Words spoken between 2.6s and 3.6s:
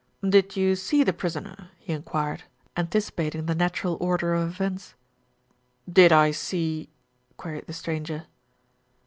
anticipat ing the